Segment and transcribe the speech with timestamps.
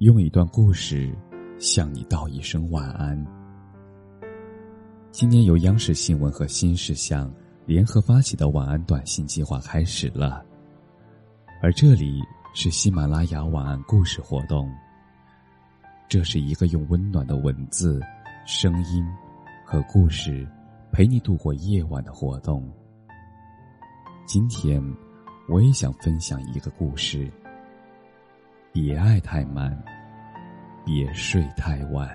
[0.00, 1.10] 用一段故事
[1.58, 3.18] 向你道一声晚安。
[5.10, 7.32] 今年由央视新闻和新事项
[7.64, 10.44] 联合发起的晚安短信计划开始了，
[11.62, 12.20] 而这里
[12.52, 14.70] 是喜马拉雅晚安故事活动。
[16.10, 17.98] 这是一个用温暖的文字、
[18.44, 19.02] 声音
[19.64, 20.46] 和故事
[20.92, 22.70] 陪你度过夜晚的活动。
[24.26, 24.78] 今天，
[25.48, 27.32] 我也想分享一个故事。
[28.78, 29.74] 别爱太满，
[30.84, 32.06] 别睡太晚。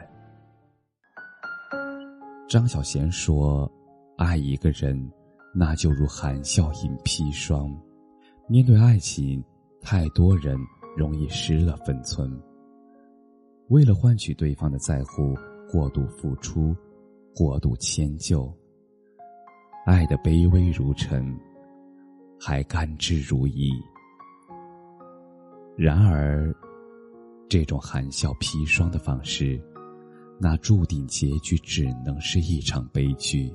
[2.47, 3.67] 张小娴说
[4.15, 5.11] ：“爱一个人，
[5.55, 7.75] 那就如含笑饮砒霜。
[8.47, 9.43] 面对爱情，
[9.81, 10.55] 太多人
[10.95, 12.31] 容易失了分寸。
[13.69, 15.35] 为了换取对方的在乎，
[15.67, 16.75] 过度付出，
[17.35, 18.55] 过度迁就，
[19.87, 21.35] 爱的卑微如尘，
[22.39, 23.73] 还甘之如饴。”
[25.77, 26.53] 然而，
[27.49, 29.59] 这种含笑砒霜的方式，
[30.39, 33.51] 那注定结局只能是一场悲剧。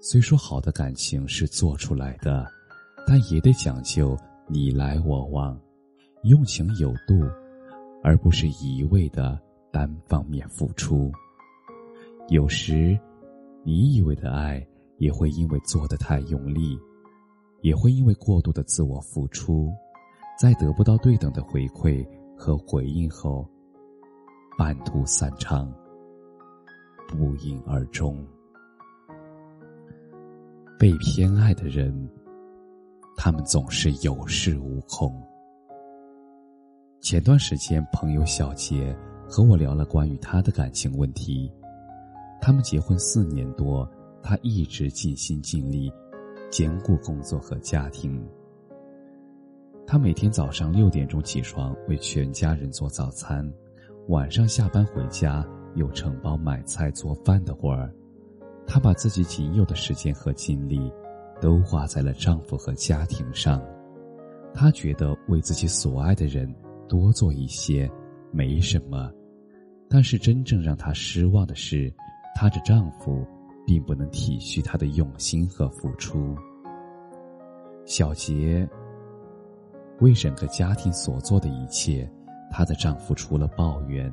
[0.00, 2.46] 虽说好的感情是做出来的，
[3.06, 5.60] 但也得讲究你来我往，
[6.22, 7.20] 用情有度，
[8.02, 9.38] 而不是一味的
[9.72, 11.12] 单方面付出。
[12.28, 12.98] 有时，
[13.64, 14.64] 你以为的爱，
[14.98, 16.78] 也会因为做的太用力，
[17.62, 19.72] 也会因为过度的自我付出。
[20.38, 22.06] 在得不到对等的回馈
[22.36, 23.48] 和回应后，
[24.58, 25.72] 半途散场，
[27.08, 28.22] 不饮而终。
[30.78, 32.06] 被偏爱的人，
[33.16, 35.10] 他们总是有恃无恐。
[37.00, 38.94] 前段时间，朋友小杰
[39.26, 41.50] 和我聊了关于他的感情问题。
[42.42, 43.88] 他们结婚四年多，
[44.22, 45.90] 他一直尽心尽力，
[46.50, 48.22] 兼顾工作和家庭。
[49.86, 53.48] 他每天早上六点钟起床为全家人做早餐，
[54.08, 57.94] 晚上下班回家又承包买菜做饭的活儿。
[58.66, 60.92] 她把自己仅有的时间和精力，
[61.40, 63.62] 都花在了丈夫和家庭上。
[64.52, 66.52] 她觉得为自己所爱的人
[66.88, 67.88] 多做一些
[68.32, 69.08] 没什么，
[69.88, 71.94] 但是真正让她失望的是，
[72.34, 73.24] 她的丈夫
[73.64, 76.34] 并不能体恤她的用心和付出。
[77.84, 78.68] 小杰。
[80.00, 82.08] 为整个家庭所做的一切，
[82.50, 84.12] 她的丈夫除了抱怨，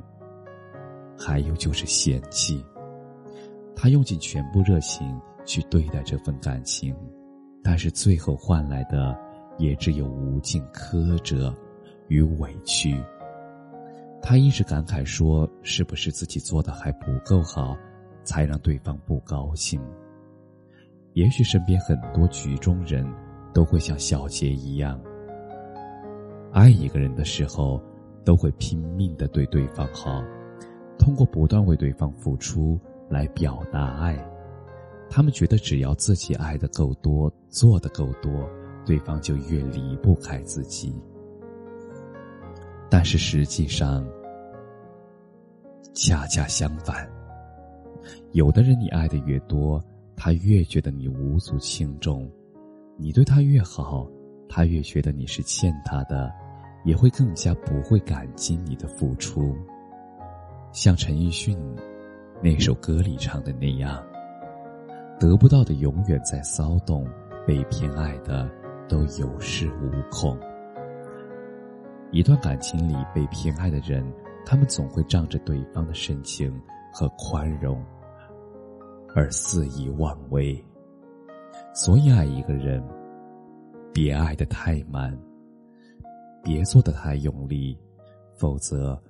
[1.18, 2.64] 还有就是嫌弃。
[3.76, 6.96] 她用尽全部热情去对待这份感情，
[7.62, 9.14] 但是最后换来的
[9.58, 11.54] 也只有无尽苛责
[12.08, 12.98] 与委屈。
[14.22, 17.76] 她一直感慨说：“是不是自己做的还不够好，
[18.22, 19.78] 才让对方不高兴？”
[21.12, 23.06] 也许身边很多局中人
[23.52, 24.98] 都会像小杰一样。
[26.54, 27.82] 爱一个人的时候，
[28.24, 30.22] 都会拼命的对对方好，
[30.96, 32.78] 通过不断为对方付出
[33.10, 34.16] 来表达爱。
[35.10, 38.48] 他们觉得只要自己爱的够多，做的够多，
[38.86, 40.94] 对方就越离不开自己。
[42.88, 44.06] 但是实际上，
[45.92, 47.10] 恰恰相反。
[48.30, 49.82] 有的人你爱的越多，
[50.14, 52.30] 他越觉得你无足轻重；
[52.96, 54.08] 你对他越好，
[54.48, 56.32] 他越觉得你是欠他的。
[56.84, 59.56] 也会更加不会感激你的付出，
[60.70, 61.58] 像陈奕迅
[62.42, 64.04] 那首歌里唱的那样
[65.18, 67.06] ：“得不到的永远在骚动，
[67.46, 68.48] 被偏爱的
[68.88, 70.38] 都有恃无恐。”
[72.12, 74.04] 一段感情里被偏爱的人，
[74.44, 76.60] 他们总会仗着对方的深情
[76.92, 77.82] 和宽容
[79.14, 80.62] 而肆意妄为。
[81.72, 82.80] 所以，爱一个人，
[83.92, 85.18] 别爱的太满。
[86.44, 87.76] 别做的太用力，
[88.36, 89.02] 否则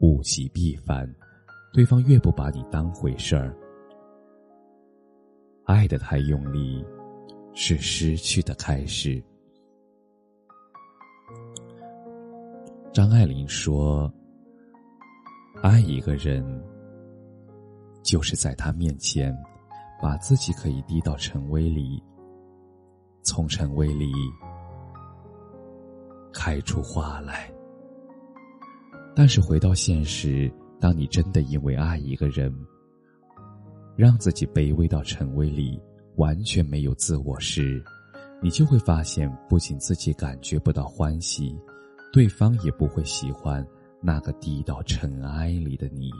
[0.00, 1.10] 物极必反，
[1.72, 3.56] 对方越不把你当回事儿。
[5.64, 6.84] 爱的太用力，
[7.54, 9.22] 是失去的开始。
[12.92, 14.12] 张爱玲说
[15.62, 16.44] ：“爱一个人，
[18.02, 19.34] 就是在他面前，
[20.02, 22.02] 把自己可以低到尘微里，
[23.22, 24.12] 从尘微里。”
[26.32, 27.52] 开出花来，
[29.14, 30.50] 但是回到现实，
[30.80, 32.54] 当你真的因为爱一个人，
[33.96, 35.80] 让自己卑微到尘微里，
[36.16, 37.82] 完全没有自我时，
[38.42, 41.54] 你就会发现，不仅自己感觉不到欢喜，
[42.12, 43.66] 对方也不会喜欢
[44.00, 46.10] 那个低到尘埃里的你。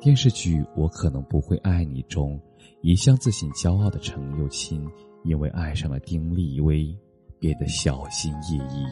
[0.00, 2.40] 电视剧《我可能不会爱你》中，
[2.82, 4.88] 一向自信骄傲的程又青，
[5.24, 6.96] 因为爱上了丁立威。
[7.38, 8.86] 变得小心翼翼。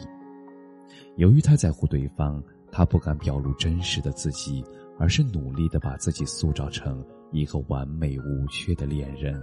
[1.15, 4.63] 由于太在乎对方，他不敢表露真实的自己，
[4.99, 9.41] 而是努力的把自己塑造成一个完美无缺的恋人。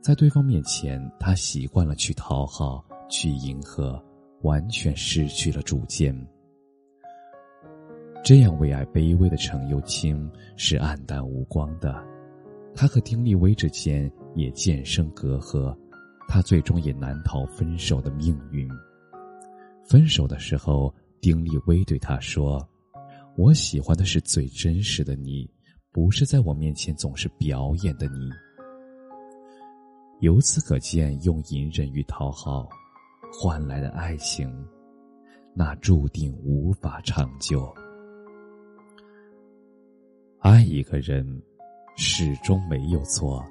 [0.00, 4.02] 在对方面前，他习惯了去讨好、去迎合，
[4.42, 6.14] 完全失去了主见。
[8.22, 12.02] 这样为爱卑微的程又青是黯淡无光的，
[12.74, 15.76] 他和丁立威之间也渐生隔阂，
[16.30, 18.70] 他最终也难逃分手的命运。
[19.84, 22.64] 分手的时候，丁立威对他说
[23.36, 25.50] ：“我喜欢的是最真实的你，
[25.90, 28.30] 不是在我面前总是表演的你。”
[30.22, 32.68] 由此可见，用隐忍与讨好
[33.32, 34.48] 换来的爱情，
[35.52, 37.74] 那注定无法长久。
[40.38, 41.26] 爱一个人，
[41.96, 43.44] 始终没有错，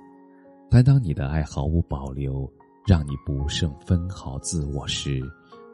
[0.70, 2.50] 但当你的爱毫无保留，
[2.88, 5.22] 让你不剩分毫自我时，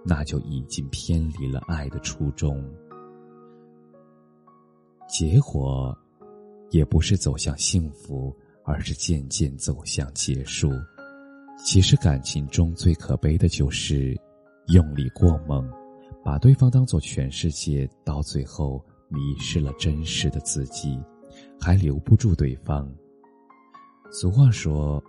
[0.03, 2.63] 那就已经偏离了爱的初衷。
[5.07, 5.97] 结果，
[6.71, 10.71] 也不是走向幸福，而是渐渐走向结束。
[11.63, 14.19] 其实，感情中最可悲的就是
[14.67, 15.69] 用力过猛，
[16.23, 18.83] 把对方当做全世界，到最后。
[19.07, 20.99] 迷失了真实的自己，
[21.61, 22.91] 还留不住对方。
[24.11, 25.01] 俗话说：“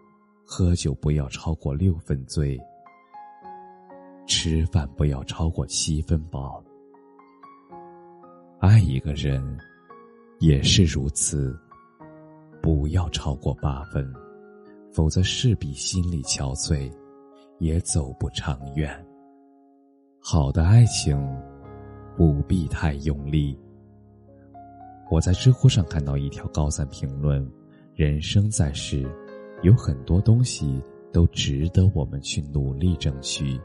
[0.48, 2.56] 喝酒不要超过六分醉，
[4.28, 6.62] 吃饭不要超过七分饱。”
[8.60, 9.58] 爱一个人
[10.38, 11.58] 也是如此，
[12.62, 14.08] 不要超过八分，
[14.92, 16.90] 否则势必心力憔悴，
[17.58, 19.04] 也走不长远。
[20.20, 21.20] 好的爱情
[22.16, 23.58] 不必太用力。
[25.10, 27.44] 我在知乎上看到一条高赞评论
[27.94, 29.08] ：“人生在世，
[29.62, 30.82] 有很多东西
[31.12, 33.60] 都值得我们去努力争取，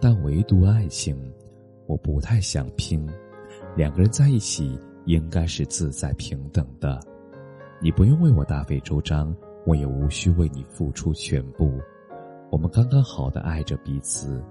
[0.00, 1.16] 但唯独爱情，
[1.86, 3.08] 我不太想拼。
[3.76, 7.00] 两个人在一起应该是自在平等的，
[7.80, 9.34] 你不用为我大费周章，
[9.64, 11.80] 我也无需为你付出全部。
[12.50, 14.42] 我们刚刚好的爱着彼此，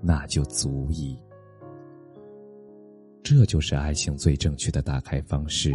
[0.00, 1.18] 那就足矣。”
[3.22, 5.74] 这就是爱情最正确的打开方式，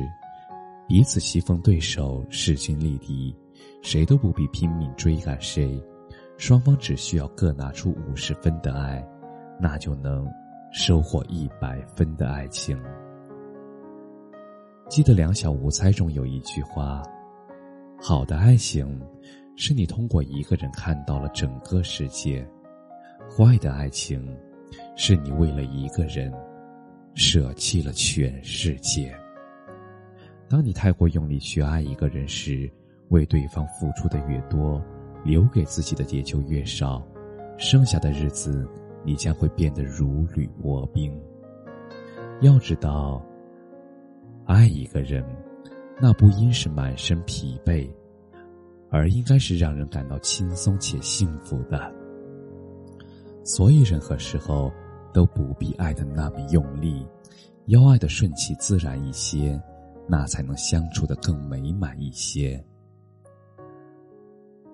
[0.87, 3.35] 彼此棋逢对手，势均力敌，
[3.83, 5.79] 谁都不必拼命追赶谁，
[6.37, 9.05] 双方只需要各拿出五十分的爱，
[9.59, 10.25] 那就能
[10.71, 12.81] 收获一百分的爱情。
[14.89, 17.03] 记得《两小无猜》中有一句话
[18.01, 18.99] ：“好的爱情，
[19.57, 22.41] 是你通过一个人看到了整个世界；
[23.29, 24.25] 坏的爱情，
[24.95, 26.33] 是你为了一个人。”
[27.15, 29.15] 舍弃了全世界。
[30.49, 32.67] 当你太过用力去爱一个人时，
[33.09, 34.81] 为对方付出的越多，
[35.23, 37.05] 留给自己的也就越少，
[37.57, 38.67] 剩下的日子，
[39.03, 41.13] 你将会变得如履薄冰。
[42.41, 43.23] 要知道，
[44.45, 45.23] 爱一个人，
[45.99, 47.89] 那不应是满身疲惫，
[48.89, 51.93] 而应该是让人感到轻松且幸福的。
[53.43, 54.71] 所以，任何时候。
[55.13, 57.05] 都不必爱的那么用力，
[57.67, 59.61] 要爱的顺其自然一些，
[60.07, 62.59] 那才能相处的更美满一些。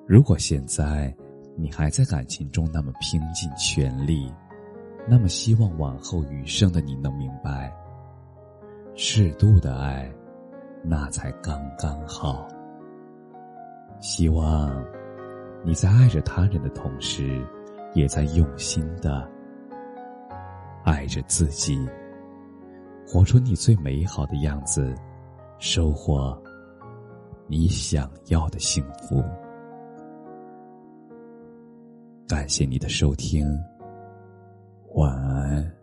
[0.09, 1.15] 如果现在
[1.55, 4.33] 你还在感情中那么拼尽全力，
[5.07, 7.71] 那么希望往后余生的你能明白，
[8.95, 10.11] 适度的爱，
[10.83, 12.47] 那才刚刚好。
[13.99, 14.83] 希望
[15.63, 17.45] 你在爱着他人的同时，
[17.93, 19.29] 也在用心的。
[20.83, 21.87] 爱着自己，
[23.05, 24.91] 活出你最美好的样子，
[25.59, 26.35] 收获
[27.45, 29.23] 你想要的幸福。
[32.29, 33.59] 感谢你的收听，
[34.93, 35.78] 晚安。